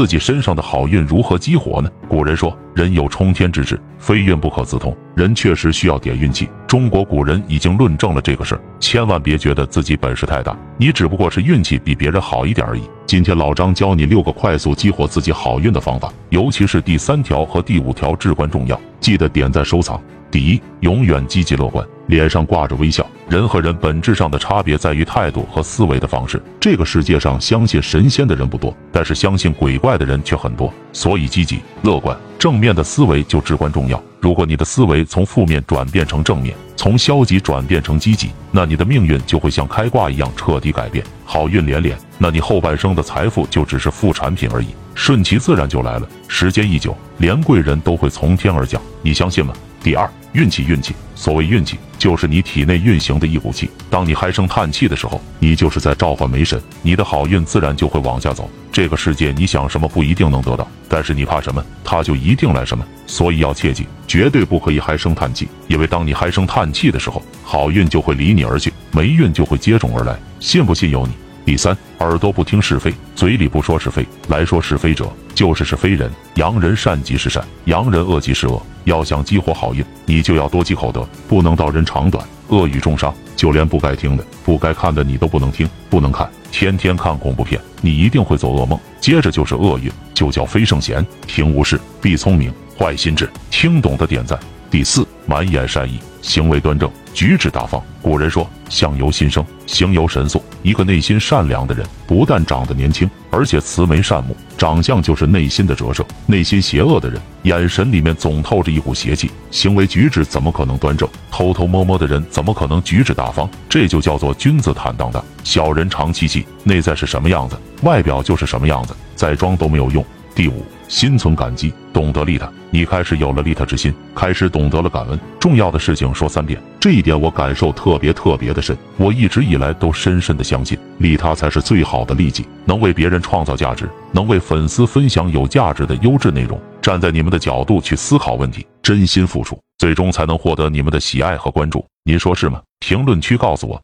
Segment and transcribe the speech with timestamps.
[0.00, 1.90] 自己身上的好运如何激活呢？
[2.08, 4.96] 古人说，人有冲天之志，非运不可自通。
[5.20, 6.48] 人确实需要点运气。
[6.66, 12.80] 中国古人已经论证了这个事儿，千万别觉得自己本事太大，你只不过是运气比别人好一点而已。
[13.04, 20.00] 今天老张教你六个快速激活自己好运的方法，尤其是第三条和第五条至关重要，记得点赞收藏。
[20.30, 23.04] 第一，永远积极乐观，脸上挂着微笑。
[23.28, 26.40] 人和人本质上的差别在于态度和思维的方式。
[26.60, 30.72] 这个世界上相信神仙的人不多，但是相信鬼怪的人却很多。
[30.92, 34.02] 所以，积极乐观、正面的思维就至关重要。
[34.20, 41.96] 如果你的思维从负面转变成正面，从消极转变成积极，那你的命运就会像开挂一样彻底改变，好运连连。
[42.18, 44.68] 那你后半生的财富就只是副产品而已，
[45.00, 46.06] 顺其自然就来了。
[46.28, 49.54] 时间一久，连贵人都会从天而降，你相信吗？
[49.82, 50.94] 第二，运气，运气。
[51.14, 53.70] 所谓运气，就是你体内运行的一股气。
[53.88, 58.50] 当你唉声叹气的时候，你就是在召唤梅神，你的好运自然就会往下走。
[58.70, 62.84] 这个世界，你想什么不一定能得到，但是你怕什么，它就一定来什么。
[63.06, 70.14] 所以要切记，绝对不可以唉声叹气，因为当你唉声叹气的时候，好运就会离你而去，霉运就会接踵而来。
[70.40, 71.14] 信不信由你。
[71.42, 76.10] 第三，耳朵不听是非，嘴里不说是非，来说是非者就是是非人。
[76.34, 78.60] 洋人善即是善，洋人恶即是恶。
[78.84, 83.14] 要想激活好运，你就要多积口德，不能道人长短，恶语重伤。
[83.36, 86.28] 就连不该听的、不该看的，你都不能听、不能看。
[86.50, 88.78] 天天看恐怖片，你一定会做噩梦。
[88.98, 91.06] 接着就是厄运，就叫非圣贤。
[91.26, 94.38] 听无事，必聪明；坏心智，听懂的点赞。
[94.70, 97.82] 第四，满眼善意，行为端正，举止大方。
[98.02, 104.36] 古人说：“相由心生，形由神塑。”一个内心善良的人，不但长得年轻，而且慈眉善目。
[104.56, 106.04] 长相就是内心的折射。
[106.26, 107.90] 内心邪恶的人，眼神。
[107.90, 111.08] 里面总透着一股邪气，行为举止怎么可能端正？
[111.30, 113.48] 偷偷摸摸的人，怎么可能举止大方？
[113.68, 116.46] 这就叫做君子坦荡荡，小人长戚戚。
[116.62, 120.04] 内在是什么样子，外表就是什么样子，再装都没有用。
[120.34, 120.64] 第五。
[120.90, 122.50] 心存感激，懂得利他。
[122.68, 125.18] 你开始有了利他之心，开始懂得了感恩。
[125.38, 128.76] 重要的事情说三遍，这一点我感受特别特别的深。
[128.96, 136.60] 我一直以来都深深的相信，利他才是最好的利己，能为别人创造价值，能为粉丝分享有价值的优质内容。
[136.82, 141.86] 站在你们的角度去思考问题，真心付出，最终才能获得你们的喜爱和关注。
[142.04, 142.60] 您说是吗？
[142.80, 143.80] 评论区告诉我。